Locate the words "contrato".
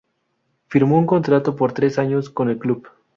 1.05-1.55